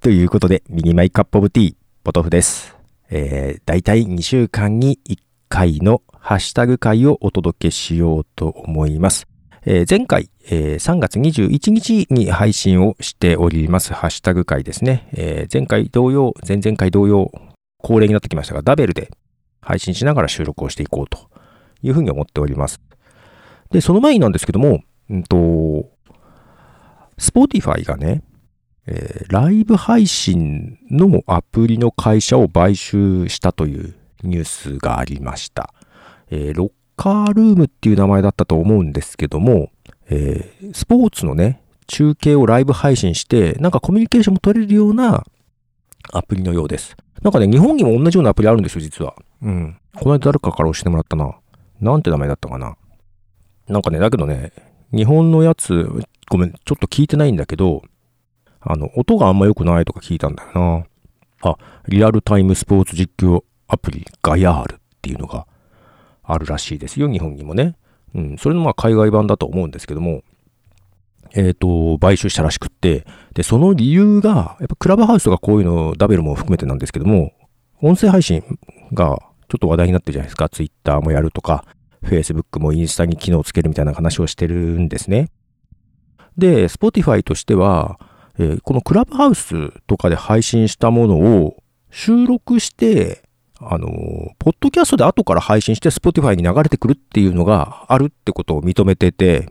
[0.00, 2.76] ということで、ミニマイカップオブティー、ポトフです。
[3.10, 5.18] えー、だいたい2週間に1
[5.48, 9.26] 回のハッシュタグ会をお届けしようと思います。
[9.64, 15.08] えー、前回、えー、3月21日に配信をしておりますハッシュタグ会ですね。
[15.12, 17.32] えー、前回同様、前々回同様、
[17.78, 19.10] 恒例になってきましたが、ダベルで
[19.60, 21.18] 配信しながら収録をしていこうと
[21.82, 22.80] いうふうに思っております。
[23.72, 25.90] で、その前になんですけども、うんと、
[27.18, 28.22] Spotify がね、
[28.86, 35.74] えー、ライブ配信のアプリの会社を買収したというニュースがありました。
[36.30, 39.70] えー、ロッカールームっていう名前だったと思うんですけども、
[40.08, 45.24] えー、スポーツのね、中継をライブ配信して、なんかコミュニケーションも取れるような
[46.12, 46.96] アプリのようです。
[47.22, 49.14] なんかね、日本にも同じようなアプリあるんですよ、実は。
[49.42, 49.78] うん。
[49.96, 51.36] この間誰かから教えてもらったな。
[51.80, 52.76] なんて名前だったかな。
[53.68, 54.52] なんかね、だけどね、
[54.92, 55.90] 日本のやつ、
[56.30, 57.82] ごめん、ちょっと聞いてないんだけど、
[58.66, 60.50] あの、音があんま良くないとか聞いたんだよ
[61.42, 61.50] な。
[61.50, 61.56] あ、
[61.88, 65.46] リアルタイムスポーツ実況アプリガヤールっていうのが
[66.22, 67.76] あるらしいですよ、日本にもね。
[68.14, 70.22] うん、それのまあ海外版だと思うんですけども、
[71.34, 77.32] えっ、ー、と、買収したらしくって、で、その理由が、やっぱクラブハウスとかこういうの、ダベルも含めてなんですけども、
[77.82, 78.42] 音声配信
[78.92, 80.48] がちょっと話題になってるじゃないですか。
[80.48, 81.64] ツイッターもやるとか、
[82.02, 85.28] フェイスブックもインスタに機能つけるみたいな話をしてるんですね。
[86.38, 87.98] で、 Spotify としては、
[88.38, 93.22] えー、このクラブハウスとかで配信したものを収録して、
[93.58, 93.90] あのー、
[94.38, 99.48] ポッドキャストで後から配信して Spotify に流れてくるっていうのがあるってことを認めてて、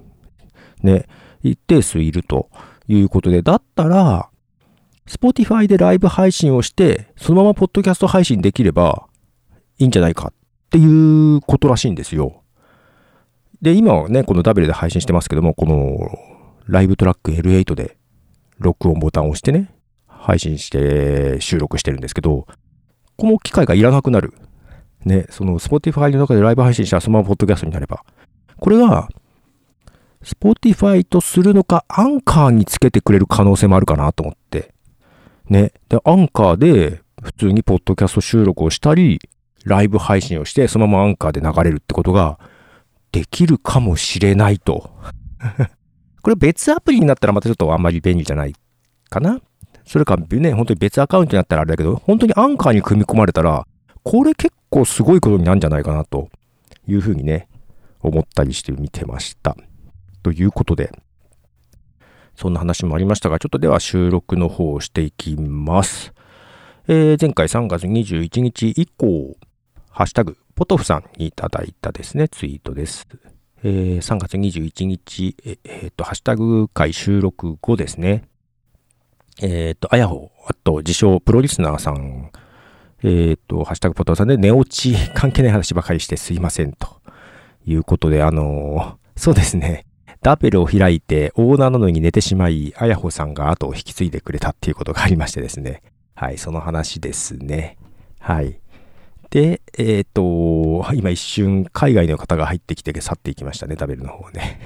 [0.83, 1.07] ね、
[1.41, 2.49] 一定数いると
[2.87, 4.29] いうことで、だったら、
[5.07, 9.07] Spotify でライブ配信をして、そのままポッドキャスト配信できれば
[9.77, 10.33] いいんじゃないかっ
[10.69, 12.41] ていうことらしいんですよ。
[13.61, 16.17] で、今はね、この W で配信してますけども、この
[16.67, 17.97] ライブトラック L8 で
[18.57, 19.73] 録音ボタンを押してね、
[20.07, 22.47] 配信して収録してるんですけど、
[23.17, 24.33] この機械がいらなくなる。
[25.05, 28.03] ね、その Spotify の中でライブ配信したらそのままポッドキャストになれば。
[28.57, 29.07] これが、
[30.23, 34.73] Spotify とするのか、アンカーにつけてくれる可能性もあるかなと思って。
[35.47, 35.71] ね。
[35.89, 39.19] で、アンカーで普通にポッドキャスト収録をしたり、
[39.63, 42.39] ライブ配信をして、そのままアンカーで流れるってことが
[43.11, 44.89] できるかもしれないと。
[46.25, 48.55] これ別アプリになったらまたちょっとあんまり便利じゃない
[49.11, 49.39] かな？
[49.85, 53.67] それかね、本当に別アカウントになったらあれだけど、本当にアンカーに組み込まれたら、
[54.01, 56.29] これ結構すごいことになるんじゃないかなと
[56.87, 57.47] いうふうにね、
[57.99, 59.55] 思ったりして見てました。
[60.23, 60.91] ということで、
[62.35, 66.11] そんな話もありましたが、ちょっとでは収録の方をしていきます。
[66.87, 69.37] えー、前回3月21日以降、
[69.91, 73.07] ハッシュタグ、ポトフさんにいただいたですね、ツイートです。
[73.67, 78.25] えー、3月21日、えー、っと、ハッシュタグ会収録後ですね。
[79.41, 82.29] えー、っと、あやほ、あと、自称プロリスナーさん、
[83.01, 87.01] え、っと、ハッシュタグポトさんで寝落ち関係ない話ばかりしてすいませんと
[87.65, 89.87] いうことで、あのー、そうですね。
[90.21, 95.81] ダベルを開いてオーナーなのに寝てしまい、あやほさんが後を引き継いでくれたっていうことがありましてですね。
[96.13, 97.79] はい、その話ですね。
[98.19, 98.59] はい。
[99.35, 104.61] で、えっ、ー、と、今一瞬海外の方が入ってきて去っていきましたね、食べるの方ね。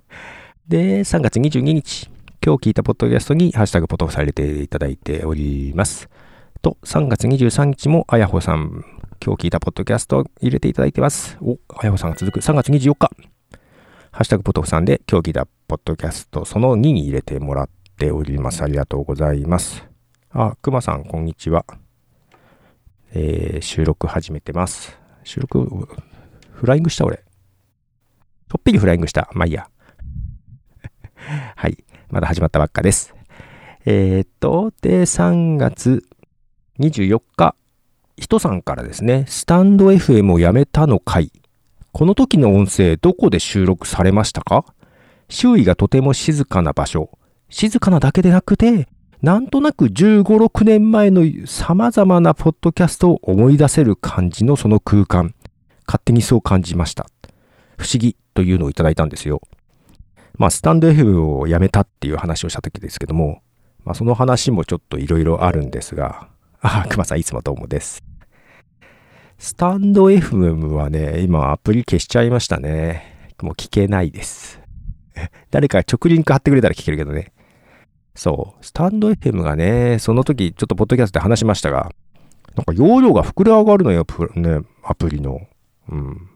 [0.66, 2.08] で、3月22日、
[2.42, 6.08] 今日聞いたポッドキャストにハッシュタグポトフされていただいております。
[6.62, 8.82] と、3月23日もあやほさん、
[9.22, 11.36] 今日聞いたポッドキャスト入れていただいてます。
[11.42, 12.40] お、あやほさんが続く。
[12.40, 13.10] 3月24日、
[14.10, 18.62] ハッシュタグポトフさんで今日聞いたポッドキャストその2に入れてもらっております。
[18.62, 19.86] ありがとうございます。
[20.30, 21.66] あ、くまさん、こんにちは。
[23.14, 24.98] えー、収録始めてます。
[25.24, 25.88] 収録、
[26.52, 27.24] フライングした俺。
[28.48, 29.30] とっぴりフライングした。
[29.32, 29.68] まあいいや。
[31.56, 31.84] はい。
[32.10, 33.14] まだ始まったばっかです。
[33.86, 36.04] えー、っと、で、3月
[36.78, 37.54] 24日、
[38.18, 41.32] 人さんからですね、スタンド FM をやめたの回。
[41.92, 44.64] この時の音声、どこで収録されましたか？
[45.30, 47.18] 周囲がとても静かな場所。
[47.48, 48.88] 静かなだけでなくて、
[49.20, 55.34] なんとなく15、6年前の様々なポッドキャストを思い出せる感じのその空間。
[55.88, 57.08] 勝手にそう感じました。
[57.76, 59.40] 不思議というのをいただいたんですよ。
[60.36, 63.42] まあ、スタンド F をやめたっていう話をした時ですけども、
[63.84, 66.28] まあ、その話もちょっといろいろあるんですが、
[66.60, 68.04] あ、熊さんいつもどうもです。
[69.36, 73.32] スタンド FM はね、今アプリ消しちゃいましたね。
[73.42, 74.60] もう聞けないです。
[75.50, 77.32] 誰か直リンク貼ってくれたら聞けるけどね。
[78.18, 78.66] そう。
[78.66, 81.92] スタンド FM がね、その時、ちょっとポッドキャストで話しましたが、
[82.56, 84.04] なんか容量が膨れ上がるのよ、
[84.34, 85.40] ね、アプリの。
[85.88, 86.28] うん。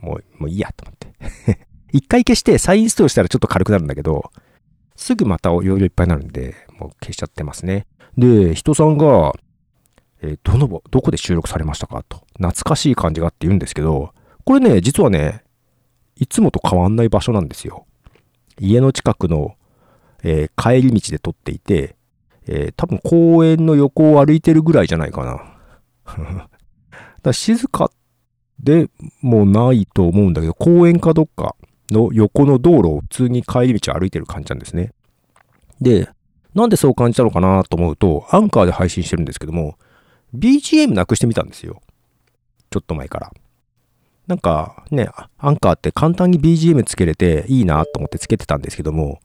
[0.00, 1.66] もう、もういいやと思って。
[1.92, 4.32] 一回消して再インストールしたらちょっと軽くなるんだけど、
[4.96, 7.86] すぐまた容量いっぱいになるんで、もう消しちゃってますね。
[8.16, 9.32] で、人さんが、
[10.20, 12.24] えー、どの、どこで収録されましたかと。
[12.32, 14.12] 懐かしい感じがあって言うんですけど、
[14.44, 15.44] これね、実はね、
[16.16, 17.86] いつもと変わんない場所なんですよ。
[18.58, 19.54] 家の近くの、
[20.22, 21.96] えー、帰り道で撮っていて、
[22.46, 26.48] えー、多分公園の横を歩いてるぐらいじゃないかな。
[27.22, 27.90] だ静か
[28.60, 28.88] で
[29.20, 31.54] もないと思うんだけど、公園かどっか
[31.90, 34.92] の横の道路を普通に帰り道歩いてる感じなんですね。
[35.80, 36.08] で、
[36.54, 39.78] なんでそう感じたのかなと思うと、アンカーで配信してるんですけども、
[40.34, 41.80] BGM なくしてみたんですよ。
[42.70, 43.32] ちょっと前から。
[44.26, 49.20] なんかね、アンカーって簡単に BGM つけれていいなと思ってつけてたんですけども、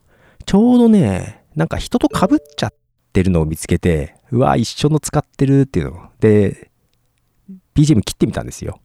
[0.46, 2.74] ちょうどね、なんか人と被っちゃっ
[3.12, 6.10] てるのを見つけて、うわ、一緒の使ってるっていうの。
[6.20, 6.70] で、
[7.74, 8.80] BGM 切ってみたんですよ。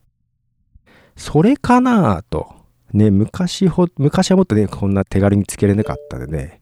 [1.16, 2.56] それかなと。
[2.94, 6.62] ね、昔ほ、昔はもっとね、こんな手軽につけれなかったんでね。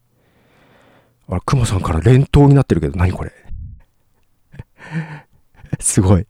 [1.30, 3.32] あれ、クマさんから連投になってるけど、何これ。
[5.80, 6.28] すごい。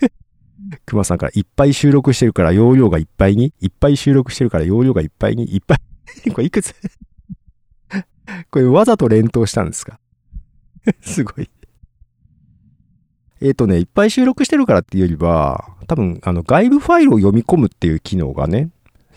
[0.84, 5.78] クマさんからいっぱい収録してるから容量がいっぱいに、いっぱい収録してるから容量がいっぱいに、いっぱい
[6.32, 6.74] これいくつ？
[8.50, 9.98] これわざと連投したんですか？
[11.00, 11.50] すごい
[13.40, 18.70] えっ、ー、とね、いっぱい収録してるからっていうよりは、多分、あの、外部ファイルを読み込むっていう機能がね、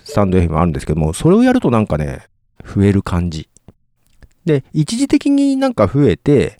[0.03, 2.27] スタンド FM あるんですけども、それをやるとなんかね、
[2.65, 3.47] 増える感じ。
[4.45, 6.59] で、一時的になんか増えて、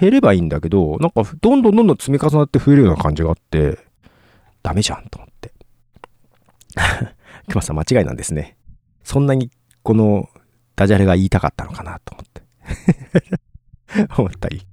[0.00, 3.78] 減ればいいんだけど、なんかどんどんどんどん積み重なって増えるような感じがあって、
[4.62, 5.52] ダメじゃんと思って。
[7.48, 8.56] 熊さん間違いなんですね。
[9.02, 9.50] そんなに
[9.82, 10.28] この
[10.78, 12.42] ダジャレが言いたかったのかなと思って
[14.16, 14.64] 思ったり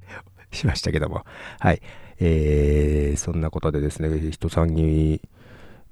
[0.52, 1.26] しましたけども。
[1.60, 1.82] はい。
[2.20, 5.20] えー、そんなことでですね、人さんに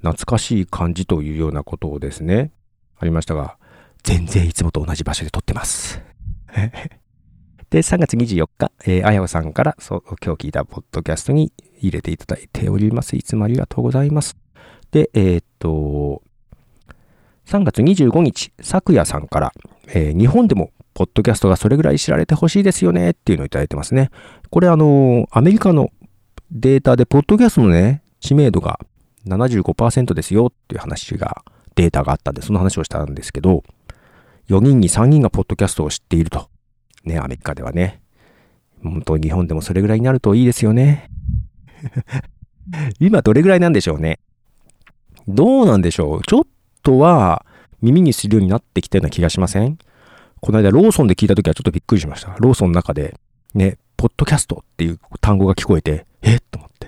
[0.02, 2.52] 懐かしい感じというようなことをですね、
[3.00, 3.58] ありましたが、
[4.04, 6.00] 全然いつもと同じ場所で撮ってます。
[7.72, 13.16] で、3月24日、えー、あやおさんからそ、今日聞いたポッドキャストに入れていただいております。
[13.16, 14.38] いつもありがとうございます。
[14.92, 16.22] で、えー、っと、
[17.48, 19.54] 3月25日、昨夜さんから、
[19.88, 24.12] えー、日本でもポッドキャストがそれぐらい知られてほしいですよねっていうのをいただいてますね。
[24.50, 25.92] これあの、アメリカの
[26.52, 28.80] データで、ポッドキャストのね、知名度が
[29.28, 31.44] 75%ですよっていう話が、
[31.76, 33.64] データがあったんで、その話をしたんですけど、
[34.50, 36.50] 4人に3人がポッドキャストを知っていると。
[37.06, 38.02] ね、アメリカではね。
[38.84, 41.10] 本当日本でもそれぐらいになるといいですよね。
[43.00, 44.20] 今どれぐらいなんでしょうね。
[45.28, 46.22] どうなんでしょう。
[46.24, 46.44] ちょっ
[46.84, 47.46] とは
[47.84, 49.78] 耳にするようになってきたような気がしません？
[50.42, 52.36] この間ローソンで聞いた時はちょっとびっくりしました。
[52.40, 53.20] ローソンの中で
[53.54, 56.40] ね、ポッドキャストっていう単語が聞こえて、えっ？
[56.50, 56.88] と思って。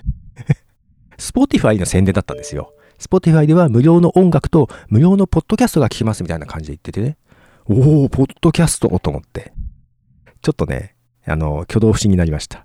[1.17, 2.73] Spotify の宣伝だったんですよ。
[2.97, 7.17] Spotify では無料の音楽と無料のポッドキャストが聞きますみたいな感じで言っててね。
[7.65, 9.53] おー、ポッドキャストと思って。
[10.41, 10.95] ちょっとね、
[11.25, 12.63] あの、挙動不審になりました。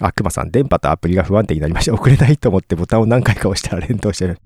[0.00, 1.94] あ、くまさん、電波とアプリが不安定になりました。
[1.94, 4.38] 送れないと思ってボタンを何回か押したら連動してる。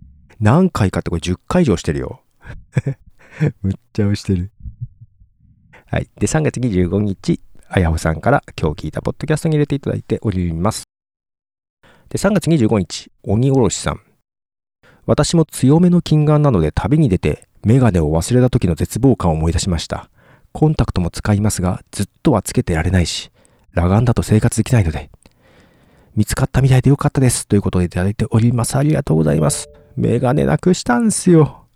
[0.43, 2.21] 何回かってこれ10回以上してるよ。
[3.63, 4.51] むっちゃ押してる。
[5.87, 6.11] はい。
[6.19, 10.83] で、3月25日、あやほさんから今日聞いたポッドキャストに入れていただいております。
[12.09, 14.01] で、3月25日、鬼おろしさん。
[15.07, 20.11] 私も強めの金眼なので旅に出て、メガネを忘れた時の絶望感を思い出しました。
[20.51, 23.31] コンタクトも使いますが、ずっとはつけてられないし、
[23.77, 25.09] 裸眼だと生活できないので、
[26.17, 27.47] 見つかったみたいでよかったです。
[27.47, 28.77] ということでいただいております。
[28.77, 29.69] ありがとうございます。
[29.97, 31.67] メガネなくしたんすよ。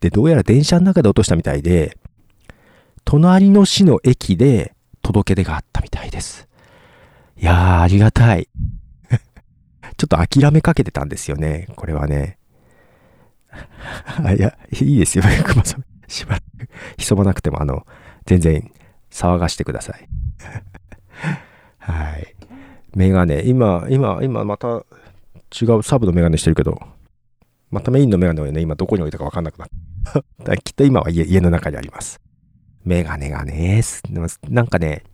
[0.00, 1.96] で、どうやら電車の中で落としたみたいで、
[3.04, 6.48] 隣の市の駅で届け出があったみたいです。
[7.36, 8.48] いやー、ありがたい。
[9.96, 11.68] ちょっと諦めかけてたんですよね。
[11.76, 12.38] これはね。
[14.36, 15.24] いや、いいですよ。
[15.44, 15.84] 熊さん。
[16.08, 16.44] しばらく
[16.98, 17.86] 潜まなくても、あの、
[18.26, 18.70] 全然
[19.10, 20.08] 騒がしてください。
[21.78, 22.34] はい。
[22.94, 23.42] メガネ。
[23.44, 24.84] 今、今、今また
[25.60, 26.78] 違うサブのメガネしてるけど、
[27.72, 29.68] またメインのメガネをね、今どこに置いたかわかんなくなっ
[30.44, 30.56] た。
[30.60, 32.20] きっと今は家の中にあります。
[32.84, 33.82] メガネがね、
[34.48, 35.04] なんかね、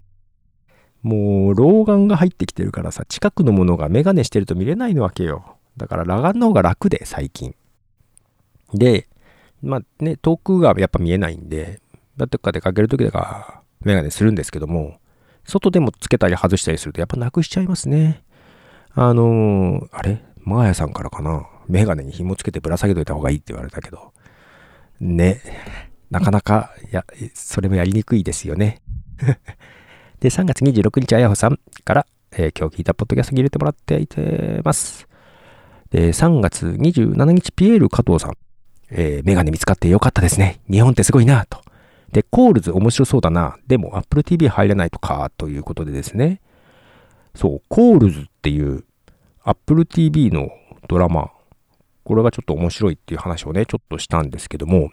[1.02, 5.56] もう老眼が入ってきてるからさ、近くのものがメガネしてると見れないのわけよ。
[5.76, 7.54] だから裸眼の方が楽で、最近。
[8.74, 9.08] で、
[9.62, 11.80] まあね、遠くがやっぱ見えないんで、
[12.16, 14.98] だってか出かけるときとかメガネするんですけども、
[15.44, 18.24] 外でもつけたり外したりするとやっぱなくしちゃいますね。
[18.94, 20.24] あのー、あれ？
[20.38, 21.46] マーヤさんからかな？
[21.68, 24.12] メガネに紐つけてぶら下げといた方がいいって言われたけど。
[25.00, 25.40] ね。
[26.10, 28.80] なかなか、や、それもやりにくいですよね。
[30.20, 35.06] で、3月26日、あやほさんから、えー、今日聞いたポッドキャストに入れてもらっていてます。
[35.90, 38.36] で、3月27日、ピエール加藤さん。
[38.90, 40.60] えー、メガネ見つかってよかったですね。
[40.70, 41.60] 日本ってすごいなと。
[42.12, 43.58] で、 Calls 面白そうだな。
[43.66, 46.40] でも Apple TV 入れないとか、ということでですね。
[47.34, 48.84] そう、 Calls っていう
[49.44, 50.48] Apple TV の
[50.88, 51.30] ドラマ、
[52.08, 54.90] これがちょっと面白いっていう話をね、ちょっとしたんですけども、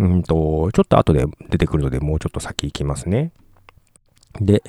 [0.00, 3.30] うんと、ちょっと後で出てくるので、もうちょっと先行きますね。
[4.40, 4.64] で、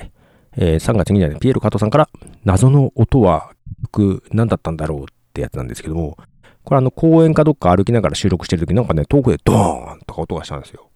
[0.56, 2.08] えー、3月2日にピエール加藤さんから、
[2.44, 3.50] 謎の音は、
[3.92, 6.16] 曲何だったんだろうってやつなんですけども、
[6.62, 10.90] これあの公園かどっか歩きながら収録してる時なんかね、遠くでドーンとか音がしたんですよ。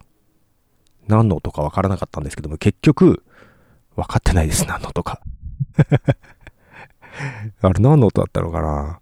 [1.09, 3.25] 何の音かわからなかったんですけども、結局、
[3.97, 5.21] 分かってないです、何の音か。
[7.63, 9.01] あれ何の音だったのかな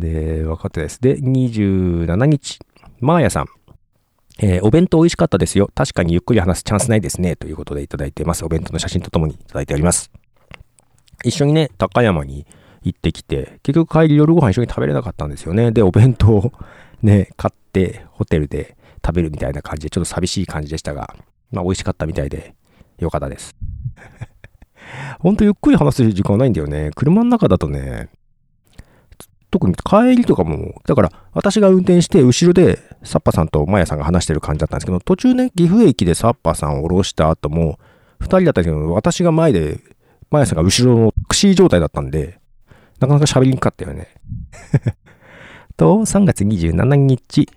[0.00, 1.00] で、分かってです。
[1.00, 2.58] で、27日、
[2.98, 3.46] マーヤさん。
[4.42, 5.70] えー、お弁当美味しかったですよ。
[5.74, 7.36] 確かにゆっくり話すチャンスないですね。
[7.36, 8.44] ということでいただいてます。
[8.44, 10.10] お弁当の写真とともにいただいております。
[11.24, 12.46] 一緒にね、高山に
[12.82, 15.72] 行ってきて、結局帰り夜ご飯一緒に食べれなかったんですよね。
[15.72, 16.52] で、お弁当を
[17.02, 21.14] ね、買ってホテルで食べるみたいな感じで、ちょっと寂しい感じでしたが、
[21.50, 22.54] まあ美味しかったみたいで、
[22.98, 23.54] よかったです。
[25.20, 26.90] ほんとゆっくり話す時間ないんだよね。
[26.94, 28.08] 車の中だとね、
[29.50, 37.78] 特に帰りとかも、だから私が運転して後ろでサッパさんとマヤさんが話してる感じだったんですけど、途中ね、岐阜駅でサッパさんを降ろした後も、
[38.20, 39.80] 二人だったんですけど、私が前で、
[40.30, 42.38] マヤさんが後ろのタクシー状態だったんで、
[43.00, 44.08] なかなか喋りにくかったよね。
[45.76, 47.48] と、3月27日、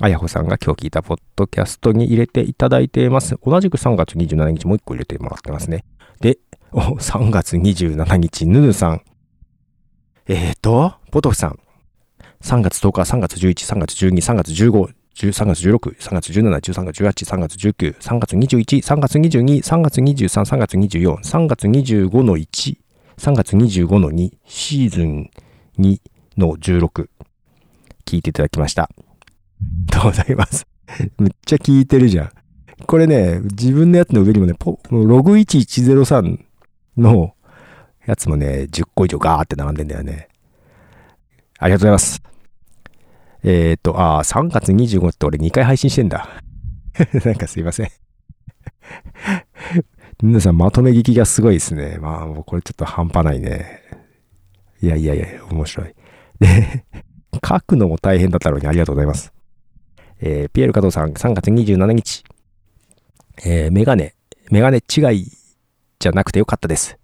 [0.00, 3.36] あやほさんが今日聞いたポッドキャストに入れていただいています。
[3.44, 5.84] 同じく3月27日もう一個入れてもらってますね。
[6.20, 6.38] で、
[6.72, 9.02] お、3月27日、ぬぬさん。
[10.26, 11.58] えーと、ポトフさん。
[12.40, 14.70] 3月10日、3月11、3月12、3月15、
[15.14, 22.76] 3月16、3月17、13月18、3月19、3月21、3月22、3月23、3月24、3月25の1、
[23.18, 25.30] 3月25の2、シーズン
[25.78, 26.00] 2
[26.38, 27.08] の16、
[28.06, 28.84] 聞いていただきました。
[28.84, 29.04] あり
[29.92, 30.66] がとうございます？
[31.18, 32.30] めっちゃ聞いてるじゃん。
[32.86, 34.54] これね、自分のやつの上にもね、
[34.90, 36.40] ログ1103
[36.96, 37.33] の
[38.06, 40.28] やつもね、10個以上ガーって並んでんだよね。
[41.58, 42.22] ありがとうございます。
[43.42, 46.28] えっ、と、ああ、3月25って俺2回配信してんだ。
[47.24, 47.88] なんかすいません。
[50.22, 51.98] 皆さんまとめ聞きがすごいですね。
[52.00, 53.82] まあ、もうこれちょっと半端ないね。
[54.80, 55.94] いやいやいや、面白い。
[56.40, 56.84] で、
[57.46, 59.32] 書くのも大変だったのにありがとうございます。
[60.20, 62.24] えー、ピエール加藤さん、3月27日。
[63.44, 64.14] えー、メガネ、
[64.50, 65.30] メガネ違い
[65.98, 66.96] じゃなくてよかったです。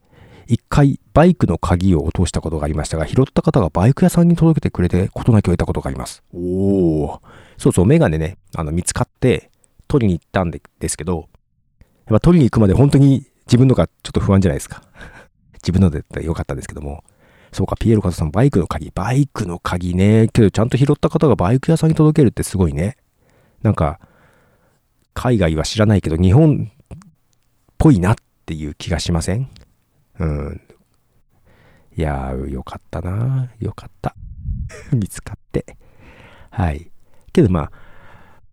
[0.51, 6.25] 一回バイクの鍵を落としたことがありましたが、拾った方がバイク屋さんに届けてくれてことなきを得たことがあります。
[6.35, 7.23] おお。
[7.57, 9.53] そうそう、メガネね、あの、見つかって
[9.87, 11.29] 取りに行ったんですけど、
[11.79, 14.83] やっぱ取りに行くまで本当に自分のがちょっと不安じゃないですか。
[15.63, 17.05] 自分のでよかったんですけども。
[17.53, 18.91] そうか、ピエールカトさん、バイクの鍵。
[18.93, 20.27] バイクの鍵ね。
[20.33, 22.97] けど、ちゃんと拾った方がバイク屋さんに届けるってすごいね。
[23.63, 24.01] なんか、
[25.15, 26.97] 海外は知らないけど、日本っ
[27.79, 28.17] ぽいなっ
[28.47, 29.49] ていう気がしません？
[30.21, 30.61] うん。
[31.97, 34.15] いやー、よかったなよかった。
[34.93, 35.77] 見つかって。
[36.51, 36.91] はい。
[37.33, 37.73] けどまあ、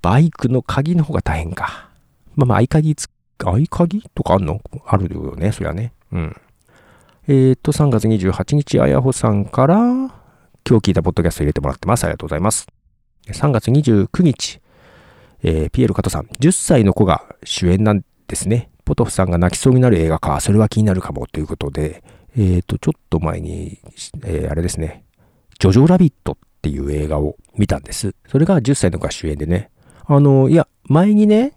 [0.02, 1.90] バイクの鍵の方が大変か。
[2.36, 4.62] まあまあ、合鍵つ、合鍵とかあんの？
[4.86, 5.94] あるよね、そりゃね。
[6.12, 6.36] うん。
[7.28, 10.10] えっ、と、3月28日、あやほさんから、今
[10.66, 12.06] 日聞いたポッドキャスト入れてもらってます。
[12.06, 12.68] ありがとうございます。
[13.28, 14.62] 3月29日、
[15.44, 18.70] えー、ピエール加藤さん、10歳の子が主演なんですね。
[18.88, 22.04] ポトフさんが泣きそうになる映画か、それは気になるかもということで、
[22.38, 23.80] えっ、ー、と、ちょっと前に、
[24.24, 25.04] えー、あれですね、
[25.60, 28.16] ジョジョラビットっていう映画を見たんです。
[28.30, 29.72] それが10歳の子が主演でね、
[30.06, 31.52] あの、いや、前にね、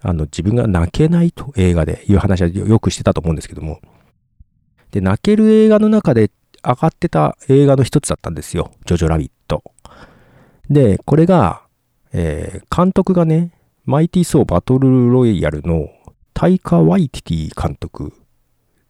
[0.00, 3.82] あの、自分が泣けないと映画でいう話はよくしてたと思うんですけども、
[4.92, 6.30] で、泣ける映画の中で
[6.64, 8.70] 上がってた映画の一つだったんですよ。
[8.86, 9.62] ジョジョラビット。
[10.70, 11.64] で、これが、
[12.14, 13.50] えー、監督がね、
[13.84, 15.90] マイティー・ソー・バトル・ロイヤルの
[16.36, 18.12] タイカ・ワイティティ監督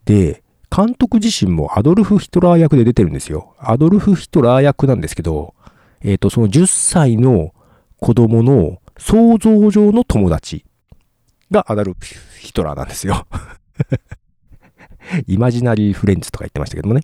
[0.04, 3.54] で、監督自身もアドルフ・ヒトラー役で出てるんですよ。
[3.60, 5.54] アドルフ・ヒトラー役なんですけど、
[6.00, 7.54] えっ、ー、と、その10歳の
[8.00, 10.64] 子供の想像上の友達
[11.52, 11.98] がアダルフ・
[12.40, 13.28] ヒトラーなんですよ。
[15.28, 17.02] イマジナリー・フレンズとか言ってましたけどもね。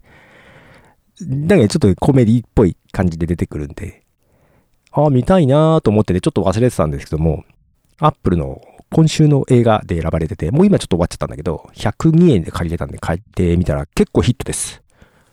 [1.20, 4.02] だけどちょっとコメディっぽい感じで出てくるんで、
[4.90, 7.44] ああ、見たいなーと思っててちょっと忘れてたんですけども、
[7.98, 8.60] アップルの
[8.92, 14.82] 今週の映画で選ばれてて、もう今ちょっと終わっちゃったんだけど、102円で借りれたんで帰ってみたら結構ヒットです。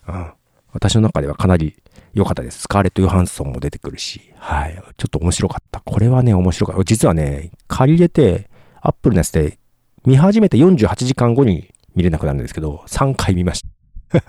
[0.08, 0.32] うん。
[0.72, 1.76] 私の中ではかなり
[2.14, 2.62] 良かったです。
[2.62, 4.82] スカーレット・ヨハンソンも出てくるし、はい。
[4.98, 5.82] ちょっと面白かった。
[5.82, 6.84] これはね、面白かった。
[6.86, 8.50] 実はね、借りれて、
[8.82, 9.60] アップルのやつで
[10.06, 13.64] 見始めて48時間後に見れなくなるんですけど、3回見まし
[14.12, 14.24] た。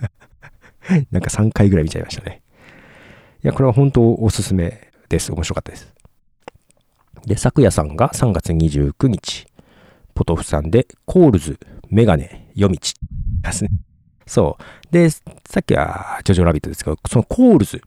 [1.09, 2.41] なんか3回ぐらい見ちゃいましたね。
[3.43, 5.31] いや、これは本当おすすめです。
[5.31, 5.93] 面白かったです。
[7.25, 9.47] で、昨夜さんが3月29日、
[10.13, 11.59] ポトフさんで、コールズ、
[11.89, 12.79] メガネ、夜道
[13.41, 13.69] ですね。
[14.25, 14.93] そう。
[14.93, 15.21] で、さ
[15.59, 17.81] っきはジョジョラビットですけど、その Calls。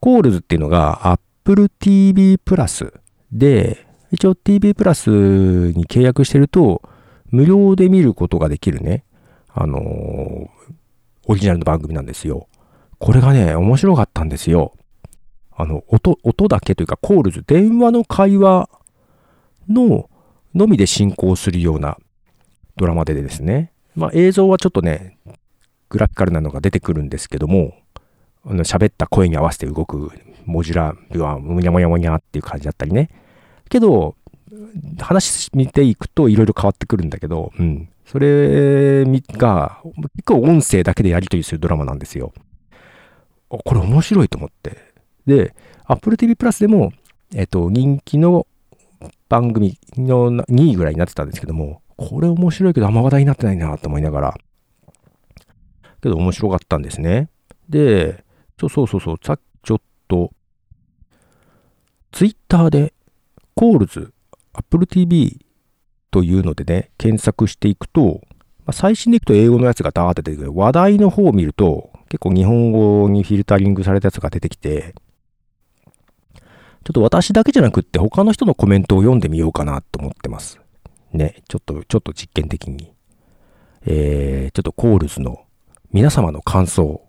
[0.00, 2.92] Calls っていうのが Apple TV プラス
[3.32, 6.82] で、一応 TV プラスに契約してると、
[7.30, 9.04] 無料で見ることができるね、
[9.52, 10.48] あのー、
[11.26, 12.46] オリジナルの番組なんですよ。
[12.98, 14.75] これがね、面白かったんですよ。
[15.56, 18.68] あの、音、音だけというか、 Calls、電話の会話
[19.68, 20.10] の、
[20.54, 21.96] のみで進行するような
[22.76, 23.72] ドラマでですね。
[23.94, 25.18] まあ映像はちょっとね、
[25.88, 27.74] グラフィカルなのが出てくるんですけども、
[28.44, 30.12] 喋った声に合わせて動く
[30.44, 33.10] 文字ラはむにゃむにゃむにゃっていう感じだったりね。
[33.68, 34.14] けど、
[35.00, 37.88] 話見ていくといろいろ変わってくるんだけど、うん。
[38.04, 39.80] それが、
[40.14, 42.32] 結構音声だけでやり取りするドラマなんですよ。
[43.48, 44.95] これ面白いと思って。
[45.26, 45.54] で、
[45.84, 46.92] Apple TV プラスでも、
[47.34, 48.46] えっと、人気の
[49.28, 54.34] 番組の2位ぐらいになってたんですけども、これ面白いけどあんま話題になってないなと思いながら。
[56.02, 57.28] けど面白かったんですね。
[57.68, 58.24] で、
[58.58, 60.30] そうそうそう、さっきちょっと、
[62.12, 62.94] ツイッターで、
[63.54, 64.12] コールズ、
[64.52, 65.44] Apple TV
[66.10, 68.20] というのでね、検索していくと、
[68.64, 70.52] まあ、最新でいくと英語のやつがダーって出てくる。
[70.54, 74.94] 話題の方を見ると、結構日本語にフィルタリングされたやつが出てきて、
[76.86, 80.60] ちょっと私だけじゃなくって他の人のコメントを読んでみようかなと思ってます。
[81.12, 82.92] ね、ちょっと、ちょっと実験的に。
[83.84, 85.40] えー、ちょっとコールズの
[85.90, 87.08] 皆様の感想を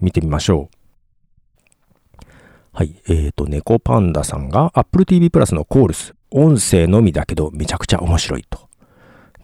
[0.00, 0.70] 見てみましょ
[2.24, 2.26] う。
[2.72, 3.02] はい。
[3.06, 8.70] えーと、猫パンダさんが Apple TV プラスのコールス、音声のみだけどめちゃくちゃ面白いと。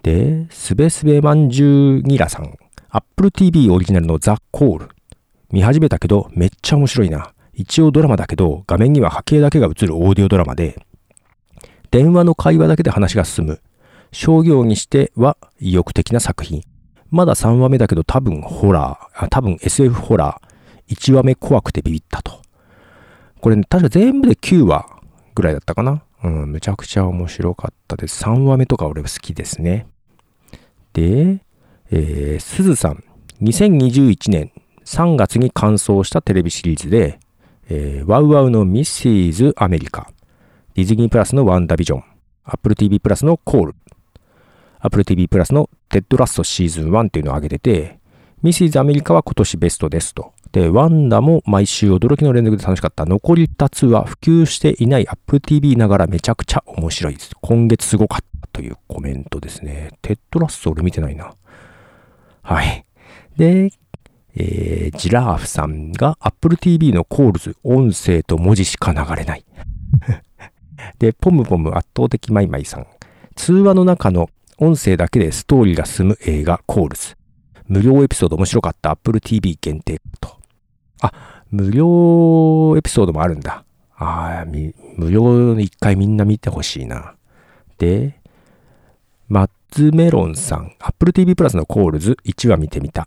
[0.03, 2.55] で、すべすべまんじゅうニラさん、
[2.89, 4.89] Apple TV オリジナルのザ・コール。
[5.53, 7.35] 見始めたけどめっちゃ面白いな。
[7.55, 10.85] 一応ドラマだけど画面には波形だけが映るオーディオドラマで、
[11.91, 13.61] 電話の会話だけで話が進む。
[14.13, 16.63] 商業にしては意欲的な作品。
[17.11, 20.95] まだ3話目だけど多分ホラー、多分 SF ホラー。
[20.95, 22.43] 1話目怖くてビビったと。
[23.41, 24.87] これ、ね、確か全部で9話
[25.35, 26.03] ぐらいだったかな。
[26.23, 28.25] うん、めちゃくちゃ面白かったです。
[28.25, 29.87] 3話目とか俺好きですね。
[30.93, 31.41] で、
[31.91, 33.05] えー、すずさん。
[33.43, 34.53] 2021年
[34.85, 37.19] 3月に完走したテレビシリーズで、
[37.69, 39.55] えー、 WOWOW の Mrs.
[39.57, 40.11] America、
[40.75, 42.05] Disney+ の WandaVision、
[42.45, 43.75] Apple TV+ の Calls、
[44.81, 48.01] Apple TV プラスのテッドラストシーズン1っていうのを挙げてて、
[48.43, 48.79] Mrs.
[48.79, 50.35] America は今年ベストですと。
[50.53, 53.07] で、ワンダも毎週驚きの連続で楽しかった。
[53.07, 57.31] 残り2つは普及していない Apple TV ながらめちゃくちゃ面白いです。
[57.41, 59.93] 今月すごかったというコメントですね。
[60.03, 61.33] Ted Lasso 俺見てないな。
[62.43, 62.85] はい。
[63.39, 63.73] で、
[64.37, 69.45] えー、ジラーフさんが Apple TV の Calls、音声と文字しか流れない。
[70.99, 72.87] で、ポムポム圧倒的マイマイさん。
[73.37, 77.17] 通話の中の音声だけでストーリーが進む映画 Calls。
[77.67, 80.37] 無料エピソード面白かった Apple TV 限定と。
[81.01, 81.13] あ、
[81.51, 83.65] 無料エピソードもあるんだ。
[83.97, 87.15] ああ、無料の一回みんな見てほしいな。
[87.79, 88.21] で、
[89.29, 93.07] マッツメロンさん、Apple TV プラスのコールズ1話見てみた。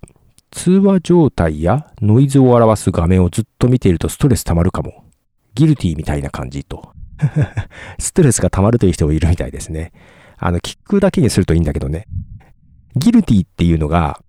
[0.51, 5.03] 通話状態やノイズを表す画面をずっと見ているとストレス溜まるかも。
[5.53, 6.91] ギルティみたいな感じと。
[7.99, 9.91] ストレスが溜まるという人もいるみたいですね。
[10.37, 12.05] あの、聞くだけにするといいんだけどね。
[12.95, 14.21] ギルティっていうのが、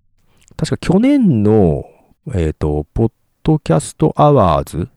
[0.57, 1.85] 確か去年の、
[2.33, 4.89] えっ、ー、と、 Podcast Awards、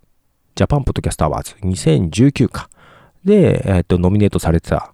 [0.55, 2.69] Japan Podcast Awards 2019か。
[3.25, 4.92] で、えっ、と、ノミネートされてた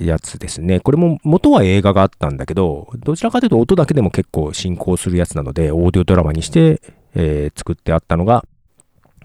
[0.00, 0.80] やつですね。
[0.80, 6.80] これも元は映画があったんだけど、どちらかというと音だけでも結構進行するやつなので、オーディオドラマにして、
[7.14, 8.44] えー、作ってあったのが、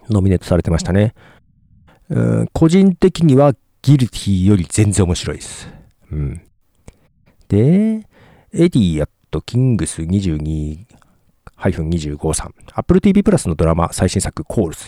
[0.10, 1.14] ノミネートされてましたね。
[2.10, 5.70] うん個人的にはギルティより全然面白いです。
[6.12, 6.42] うん。
[7.48, 8.04] で、エ
[8.52, 10.86] ディアットキングス22
[11.58, 12.54] 25さん。
[12.74, 14.84] Apple TV プラスのドラマ最新作コールズ。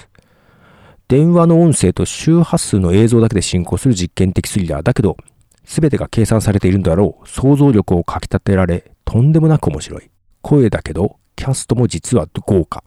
[1.08, 5.18] 電話の音声と周波数の映像だけで進行する実験的スリラーだけど、
[5.66, 7.28] すべてが計算されているんだろう。
[7.28, 10.10] 想像力をかき立てられ、とんでもなく面白い。
[10.42, 12.84] 声だけど、キャストも実は豪華。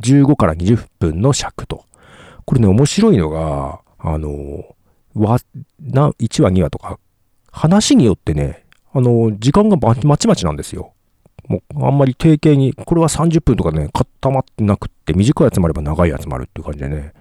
[0.00, 1.84] 15から20分の尺と。
[2.44, 4.74] これね、面白いのが、あの、
[5.14, 5.38] わ、
[5.80, 6.98] な、1話2話とか、
[7.50, 10.92] 話によってね、あの、時間がまちまちなんですよ。
[11.48, 16.96] もうあんまり定型に、これは30分とかね、固まってなくって、短いやつもあれば長いやつもあるっていう感じでね。
[16.96, 17.14] だか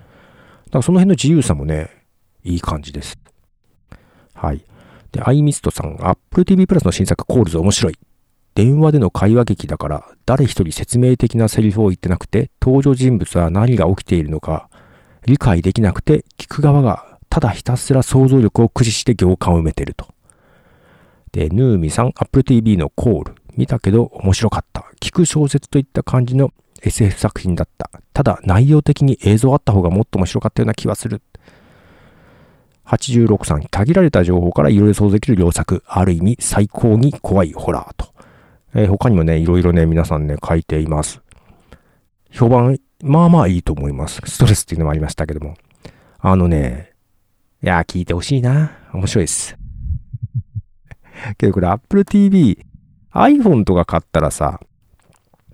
[0.73, 1.89] らその辺の自由さもね、
[2.43, 3.17] いい感じです。
[4.41, 4.65] はい。
[5.11, 7.99] で、アイミストさん、Apple TV プラスの新作コールズ面白い。
[8.55, 14.67] 電話での会話劇だから、誰一人説明的なセリフを言ってなくて、登場人物は何が起きているのか
[15.27, 20.07] 理解できなくて、聞く側がただひたすら想像力を駆使して行間を埋めてると。
[21.31, 23.35] で、ヌーミさん、Apple TV のコール。
[23.55, 24.85] 見たけど面白かった。
[24.99, 26.51] 聞く小説といった感じの
[26.81, 27.91] SF 作品だった。
[28.13, 31.21] ただ内容的に映像あった方がもっと面白かったような気はする。
[32.91, 35.81] 86さん、限られた情報からいろいろ想像できる良作。
[35.87, 38.13] ある意味最高に怖いホラーと。
[38.73, 41.21] えー、他にもね、いろいろね、皆さんね、書いています。
[42.31, 44.21] 評判、まあまあいいと思います。
[44.25, 45.55] ストレスっていうのもありましたけども。
[46.19, 46.91] あのね、
[47.63, 48.71] いや、聞いてほしいな。
[48.93, 49.57] 面白いです。
[51.37, 52.65] けどこれ Apple TV、
[53.13, 54.59] iPhone とか買ったらさ、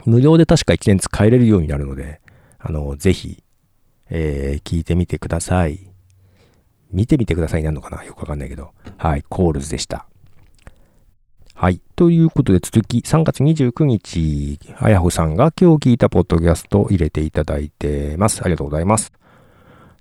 [0.05, 2.19] 無料で確か1年使えれるようになるので、
[2.57, 3.43] あの、ぜひ、
[4.09, 5.86] えー、聞いてみてください。
[6.91, 8.03] 見てみてくださいなのかな？
[8.03, 8.71] よくわかんないけど。
[8.97, 10.07] はい、コールズでした。
[11.53, 11.81] はい。
[11.95, 18.41] ということで続き、3月29日、あやほさんが今日聞いたポッドキャストを入れていただいてます。
[18.41, 19.11] ありがとうございます。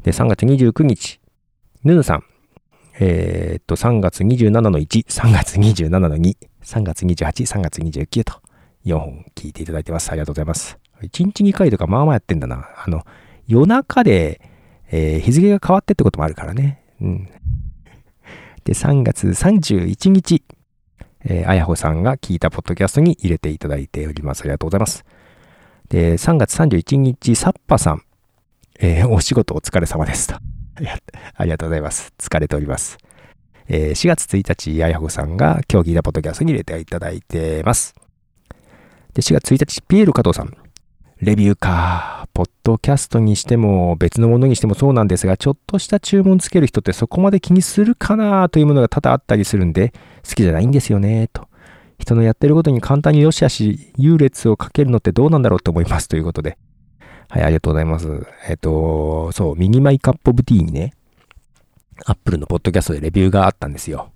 [0.02, 1.18] で、3月29日、
[1.82, 2.24] ぬぬさん。
[2.98, 8.40] えー、っと、3月27の1、3月27の2、3月28、3月29と
[8.84, 10.10] 4本聞いていただいてます。
[10.10, 10.78] ありがとうございます。
[11.02, 12.68] 1日2回とかまあまあやってんだな。
[12.76, 13.04] あの、
[13.46, 14.40] 夜中で、
[14.90, 16.82] えー、日付が変わってってこともあるからね。
[17.00, 17.28] うん。
[18.64, 20.42] で、3月31日、
[21.24, 24.42] えー、あやほさんが聞いたポッドキャストに入れていただいております。
[24.42, 25.04] ありがとうございます。
[25.88, 28.02] で、3月31日、サッパさん、
[28.78, 30.34] えー、お仕事お疲れ様ですと。
[31.34, 32.12] ありがとうございます。
[32.18, 32.98] 疲れております。
[33.68, 37.94] えー、4月1日、あやほさんが今日聞いたポッドキャストに入れていただいてます。
[39.14, 40.65] で、4月1日、ピエール加藤さん。
[41.20, 42.28] レビューか。
[42.34, 49.94] ポッドキャストにしても別のものにしてもそうなんですが、ちょっとした注文つける人ってそこまで気にするかなというものが多々あったりするんで、
[50.28, 51.48] 好きじゃないんですよね、と。
[51.98, 56.58] 人のやってることに簡単によしあし優劣をかけるのってどうなんだろうと思いますということで。
[57.30, 58.26] はい、ありがとうございます。
[58.50, 60.92] えっと、そう、ミニマイカップオブティーにね、
[62.04, 64.12] アップルのポッドキャストでレビューがあったんですよ。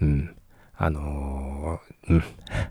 [0.00, 0.34] うん。
[0.76, 2.24] あのー、うん。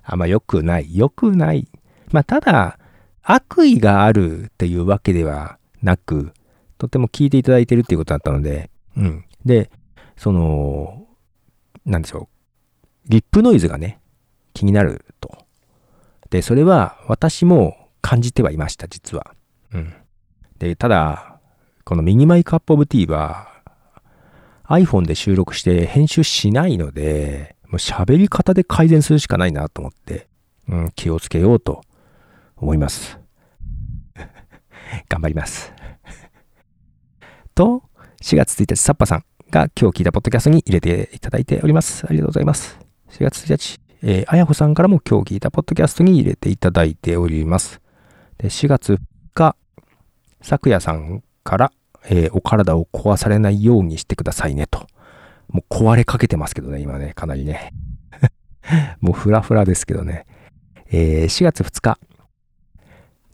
[0.04, 0.90] あんま良くない。
[0.94, 1.70] 良くない。
[2.12, 2.78] まあ、ただ、
[3.24, 6.34] 悪意があるっていうわけではなく、
[6.78, 9.26] とても聞いていただいてるっていうことだったので、うん。
[9.46, 9.70] で、
[10.18, 11.06] その、
[11.86, 12.30] なんでしょ
[13.08, 13.12] う。
[13.12, 14.00] リップノイズがね、
[14.54, 15.46] 気になると。
[16.30, 19.34] で、それは私も感じてはいました、実は。
[19.74, 19.94] うん。
[20.58, 21.40] で、ただ、
[21.84, 23.50] このミニマイクアップオブティーは
[24.66, 30.28] iPhone で収録して編集しないので、もう喋り方で改善するしかないなと思って、
[30.68, 31.84] うん、気をつけようと
[32.62, 33.20] 思います。
[35.10, 35.74] 頑張ります。
[37.56, 37.84] と、
[38.22, 42.06] 4月1日、サッパさんが今日聞いたポッドキャストに入れていただいております。
[42.08, 42.80] ありがとうございます。
[43.10, 47.82] 4月1日、えー、あやほさんからも今日聞いたポッドキャストに入れていただいております。
[48.38, 49.00] で4月2
[49.34, 49.56] 日、
[50.42, 51.72] 昨夜さんから、
[52.06, 54.88] えー、お体を壊されないようにしてくださいねと。
[55.50, 57.74] もう壊れかけてますけどね、今ね、かなりね。
[59.02, 60.26] もうフラフラですけどね。
[60.92, 62.00] えー、4月2日、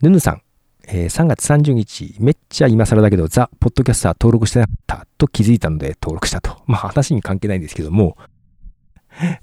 [0.01, 0.41] ぬぬさん、
[0.87, 6.61] えー、3月30日、めっちゃ今更だけど、ザ・ポッドキャスター登録してなかったと気づいたので登録したと。
[6.67, 8.15] まあ話に関係ないんですけども、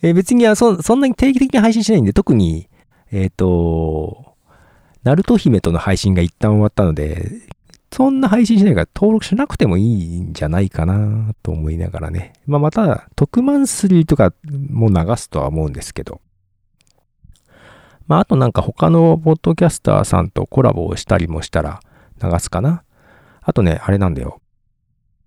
[0.03, 2.69] えー、別にそそんなに定期的に配信しないんで、特に、
[3.11, 4.37] えっ、ー、と、
[5.03, 7.31] ナルト姫との配信が一旦終わったので、
[7.93, 12.33] そんな配信しないから登録しなくてもいいんじゃないかなと思いながらね。
[12.47, 14.33] まあまた、特マンスリーとか
[14.71, 16.21] も流すとは思うんですけど、
[18.07, 21.81] まあ、あとなんか他のポッドキャスターさんとコラボをしたりもしたら
[22.23, 22.85] 流すかな。
[23.43, 24.41] あとね、あれなんだよ。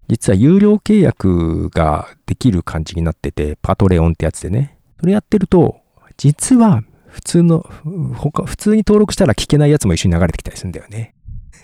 [0.07, 4.77] 実は有料契約ができる感じになってて、パトレオンってやつでね。
[4.99, 5.81] それやってると、
[6.17, 7.69] 実は普通の、
[8.15, 11.13] 他、普通に登録したら聞けないやつも一緒に流れてきたりするんだよね。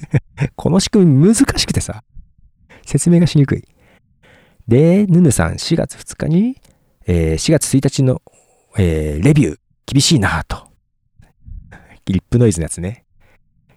[0.55, 2.03] この仕組み難しくてさ、
[2.85, 3.63] 説明がしにくい。
[4.67, 6.57] で、ヌヌさん4月2日に、
[7.05, 8.21] えー、4月1日の、
[8.77, 10.72] えー、レビュー、厳しいなと。
[12.11, 13.05] リップノイズのやつね。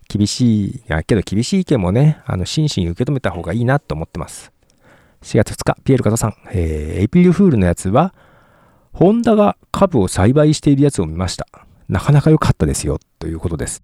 [0.09, 4.53] 厳しい、やけど厳しい意見もね、あの、真摯に受け止めた方がいいなと思ってます。
[5.23, 8.15] 4月2日、ピエール加藤さん、えー、エイプリルフールのやつは、
[8.93, 11.47] ホンダが株を栽培しているやつを見ました。
[11.89, 13.83] なかなか良かったですよ、ということです。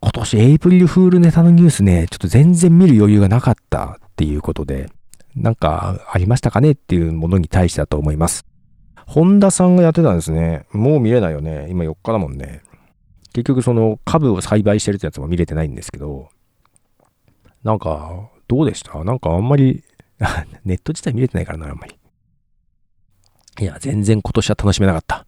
[0.00, 4.90] 今年エイプリルフールネタのニュースね、ちょっと全然見る余裕がなかったっていうことで、
[5.36, 6.72] なんかありましたかね？
[6.72, 8.44] っていうものに対してだと思います。
[9.06, 10.66] ホンダさんがやってたんですね。
[10.72, 11.68] もう見れないよね。
[11.70, 12.62] 今4日だもんね。
[13.38, 16.28] 結局その株を栽培してるってやつも見れてないんですけど、
[17.62, 19.04] なんか、どうでした？
[19.04, 19.84] なんかあんまり
[20.64, 21.96] ネット自体見れてないからな、あんまり。
[23.60, 25.24] いや、全然今年は楽しめなかった。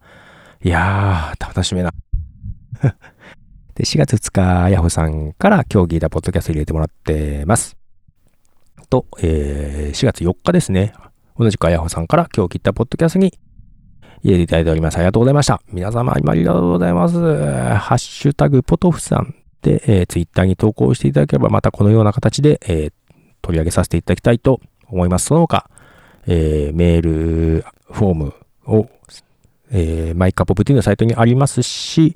[0.61, 1.93] いやー、楽しめな。
[3.75, 7.77] で、4月2日、ヤホさんから今日聞いたポッドキャスト入れてもらってます。
[8.89, 10.93] と、えー、4月4日ですね。
[11.37, 13.33] 同じくあやほさんから今日聞いたポッドキャストに
[14.23, 14.97] 入れていただいております。
[14.97, 15.61] ありがとうございました。
[15.71, 17.15] 皆様、今ありがとうございます。
[17.19, 22.93] ハッシュタグポトフさんで、えー、ツイッターに投稿していただければ、またこのような形で、えー、
[23.41, 25.27] 取り上げさせていただきたいと思います。
[25.27, 25.69] その他、
[26.27, 28.33] えー、メールフォーム
[28.67, 28.89] を、
[29.71, 32.15] えー、 My Cup of Tea のサイトにありますし、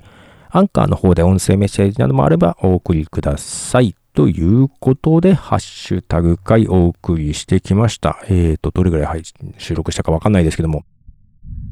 [0.49, 3.95] アンカーの方で音声メッセージなどもあればお送りください。
[4.13, 8.17] ということで、ハッシュタグ回お送りしてきました。
[8.27, 9.21] えっ、ー、と、どれぐらい
[9.57, 10.85] 収録したかわかんないですけども。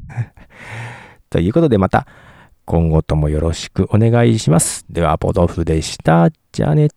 [1.30, 2.06] ということで、また
[2.64, 4.86] 今後ともよろしくお願いします。
[4.90, 6.30] では、ポトフでした。
[6.52, 6.88] じゃあね。